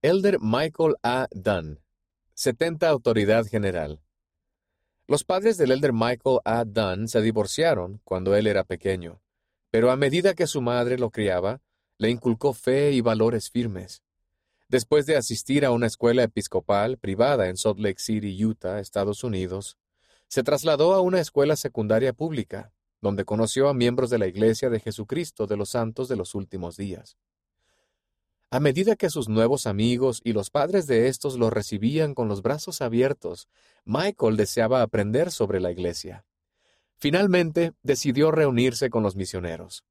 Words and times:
Elder 0.00 0.38
Michael 0.40 0.94
A. 1.02 1.26
Dunn, 1.32 1.80
70 2.34 2.88
Autoridad 2.88 3.46
General. 3.46 4.00
Los 5.08 5.24
padres 5.24 5.56
del 5.56 5.72
elder 5.72 5.92
Michael 5.92 6.38
A. 6.44 6.64
Dunn 6.64 7.08
se 7.08 7.20
divorciaron 7.20 8.00
cuando 8.04 8.36
él 8.36 8.46
era 8.46 8.62
pequeño, 8.62 9.20
pero 9.72 9.90
a 9.90 9.96
medida 9.96 10.34
que 10.34 10.46
su 10.46 10.60
madre 10.60 10.98
lo 10.98 11.10
criaba, 11.10 11.62
le 11.98 12.10
inculcó 12.10 12.52
fe 12.52 12.92
y 12.92 13.00
valores 13.00 13.50
firmes. 13.50 14.04
Después 14.68 15.04
de 15.04 15.16
asistir 15.16 15.64
a 15.64 15.72
una 15.72 15.88
escuela 15.88 16.22
episcopal 16.22 16.96
privada 16.98 17.48
en 17.48 17.56
Salt 17.56 17.80
Lake 17.80 17.98
City, 17.98 18.44
Utah, 18.44 18.78
Estados 18.78 19.24
Unidos, 19.24 19.78
se 20.28 20.44
trasladó 20.44 20.94
a 20.94 21.00
una 21.00 21.18
escuela 21.18 21.56
secundaria 21.56 22.12
pública, 22.12 22.72
donde 23.00 23.24
conoció 23.24 23.68
a 23.68 23.74
miembros 23.74 24.10
de 24.10 24.18
la 24.18 24.28
Iglesia 24.28 24.70
de 24.70 24.78
Jesucristo 24.78 25.48
de 25.48 25.56
los 25.56 25.70
Santos 25.70 26.06
de 26.06 26.14
los 26.14 26.36
Últimos 26.36 26.76
Días. 26.76 27.18
A 28.50 28.60
medida 28.60 28.96
que 28.96 29.10
sus 29.10 29.28
nuevos 29.28 29.66
amigos 29.66 30.22
y 30.24 30.32
los 30.32 30.48
padres 30.48 30.86
de 30.86 31.08
estos 31.08 31.38
lo 31.38 31.50
recibían 31.50 32.14
con 32.14 32.28
los 32.28 32.40
brazos 32.40 32.80
abiertos, 32.80 33.46
Michael 33.84 34.38
deseaba 34.38 34.80
aprender 34.80 35.30
sobre 35.30 35.60
la 35.60 35.70
iglesia. 35.70 36.24
Finalmente, 36.96 37.72
decidió 37.82 38.30
reunirse 38.30 38.88
con 38.88 39.02
los 39.02 39.16
misioneros. 39.16 39.84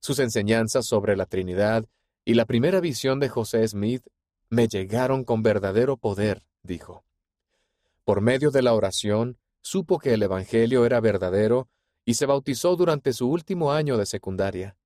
Sus 0.00 0.18
enseñanzas 0.18 0.86
sobre 0.86 1.14
la 1.14 1.26
Trinidad 1.26 1.84
y 2.24 2.34
la 2.34 2.46
primera 2.46 2.80
visión 2.80 3.20
de 3.20 3.28
José 3.28 3.68
Smith 3.68 4.06
me 4.48 4.66
llegaron 4.66 5.24
con 5.24 5.42
verdadero 5.42 5.98
poder, 5.98 6.42
dijo. 6.62 7.04
Por 8.04 8.22
medio 8.22 8.50
de 8.50 8.62
la 8.62 8.72
oración, 8.72 9.38
supo 9.60 9.98
que 9.98 10.14
el 10.14 10.22
Evangelio 10.22 10.86
era 10.86 11.00
verdadero 11.00 11.68
y 12.06 12.14
se 12.14 12.24
bautizó 12.24 12.76
durante 12.76 13.12
su 13.12 13.28
último 13.30 13.72
año 13.72 13.98
de 13.98 14.06
secundaria. 14.06 14.76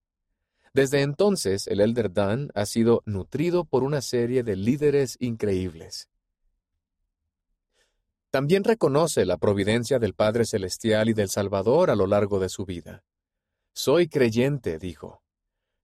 Desde 0.75 1.03
entonces, 1.03 1.69
el 1.69 1.81
Elder 1.81 2.13
Dan 2.13 2.51
ha 2.55 2.67
sido 2.67 3.03
nutrido 3.07 3.65
por 3.65 3.85
una 3.85 4.03
serie 4.03 4.43
de 4.43 4.57
líderes 4.57 5.17
increíbles. 5.21 6.09
También 8.31 8.65
reconoce 8.65 9.25
la 9.25 9.39
providencia 9.39 10.01
del 10.01 10.15
Padre 10.15 10.45
Celestial 10.45 11.09
y 11.09 11.13
del 11.13 11.29
Salvador 11.29 11.91
a 11.91 11.95
lo 11.95 12.09
largo 12.09 12.41
de 12.41 12.49
su 12.49 12.65
vida. 12.65 13.05
Soy 13.73 14.09
creyente, 14.09 14.81
dijo. 14.81 15.23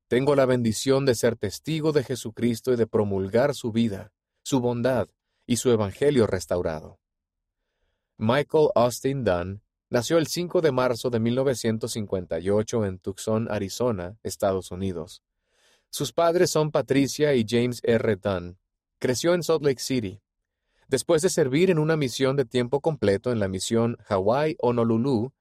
Tengo 0.09 0.35
la 0.35 0.47
bendición 0.47 1.07
de 1.07 1.15
ser 1.15 1.37
testigo 1.37 1.93
de 1.93 2.03
Jesucristo 2.03 2.73
y 2.73 2.77
de 2.77 2.89
promulgar 2.89 3.55
su 3.55 3.71
vida, 3.71 4.13
su 4.43 4.59
bondad 4.59 5.09
y 5.47 5.59
su 5.59 5.71
Evangelio 5.71 6.27
restaurado. 6.27 6.99
Michael 8.17 8.71
Austin 8.75 9.23
Dunn 9.23 9.63
Nació 9.91 10.19
el 10.19 10.29
5 10.29 10.61
de 10.61 10.71
marzo 10.71 11.11
de 11.11 11.19
1958 11.19 12.87
en 12.87 13.01
Tucson, 13.01 13.49
Arizona, 13.51 14.17
Estados 14.23 14.71
Unidos. 14.71 15.25
Sus 15.91 16.13
padres 16.13 16.51
son 16.51 16.71
Patricia 16.71 17.35
y 17.35 17.45
James 17.47 17.81
R. 17.83 18.15
Dunn. 18.15 18.57
Creció 19.01 19.35
en 19.35 19.43
Salt 19.43 19.65
Lake 19.65 19.81
City. 19.81 20.23
Después 20.87 21.23
de 21.23 21.29
servir 21.29 21.71
en 21.71 21.81
una 21.81 21.97
misión 21.97 22.37
de 22.37 22.45
tiempo 22.45 22.81
completo 22.81 23.33
en 23.33 23.41
la 23.41 23.49
misión 23.49 23.97
Hawaii 24.09 24.57
Honolulu, 24.61 25.33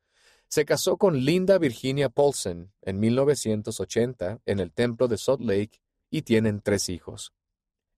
se 0.48 0.66
casó 0.66 0.98
con 0.98 1.24
Linda 1.24 1.60
Virginia 1.60 2.10
Paulsen 2.10 2.72
en 2.82 3.00
1980 3.00 4.40
en 4.48 4.60
el 4.60 4.72
templo 4.72 5.08
de 5.08 5.20
Salt 5.20 5.42
Lake 5.42 5.80
y 6.10 6.24
tienen 6.24 6.62
tres 6.62 6.90
hijos. 6.90 7.34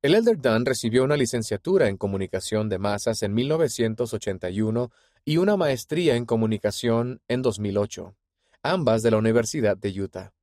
El 0.01 0.15
Elder 0.15 0.37
Dunn 0.37 0.65
recibió 0.65 1.05
una 1.05 1.15
licenciatura 1.15 1.87
en 1.87 1.95
comunicación 1.95 2.67
de 2.67 2.77
masas 2.77 3.23
en 3.23 3.33
1981 3.33 4.91
y 5.23 5.37
una 5.37 5.55
maestría 5.57 6.15
en 6.15 6.25
comunicación 6.25 7.21
en 7.27 7.41
2008, 7.41 8.15
ambas 8.63 9.03
de 9.03 9.11
la 9.11 9.17
Universidad 9.17 9.77
de 9.77 10.01
Utah. 10.01 10.33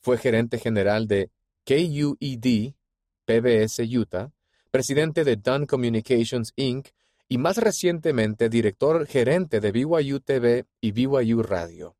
Fue 0.00 0.18
gerente 0.18 0.58
general 0.58 1.08
de 1.08 1.30
KUED, 1.64 2.74
PBS 3.24 3.80
Utah, 3.80 4.30
presidente 4.70 5.24
de 5.24 5.36
Dunn 5.36 5.66
Communications 5.66 6.52
Inc. 6.56 6.88
y 7.28 7.38
más 7.38 7.56
recientemente 7.56 8.48
director 8.48 9.06
gerente 9.06 9.60
de 9.60 9.72
BYU 9.72 10.20
TV 10.20 10.66
y 10.80 10.92
BYU 10.92 11.42
Radio. 11.42 11.96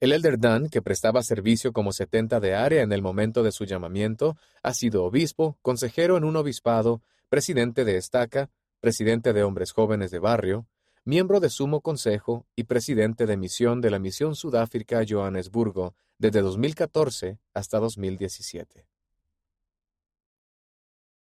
El 0.00 0.12
Elder 0.12 0.38
Dunn, 0.38 0.68
que 0.68 0.82
prestaba 0.82 1.22
servicio 1.22 1.72
como 1.72 1.92
70 1.92 2.40
de 2.40 2.54
área 2.54 2.82
en 2.82 2.92
el 2.92 3.02
momento 3.02 3.42
de 3.42 3.52
su 3.52 3.66
llamamiento, 3.66 4.36
ha 4.62 4.74
sido 4.74 5.04
obispo, 5.04 5.58
consejero 5.62 6.16
en 6.16 6.24
un 6.24 6.34
obispado, 6.36 7.02
presidente 7.28 7.84
de 7.84 7.98
estaca, 7.98 8.50
presidente 8.82 9.32
de 9.32 9.44
Hombres 9.44 9.70
Jóvenes 9.70 10.10
de 10.10 10.18
Barrio, 10.18 10.66
miembro 11.04 11.38
de 11.38 11.50
Sumo 11.50 11.82
Consejo 11.82 12.48
y 12.56 12.64
presidente 12.64 13.26
de 13.26 13.36
misión 13.36 13.80
de 13.80 13.90
la 13.90 14.00
Misión 14.00 14.34
Sudáfrica 14.34 15.04
Johannesburgo 15.08 15.94
desde 16.18 16.42
2014 16.42 17.38
hasta 17.54 17.78
2017. 17.78 18.88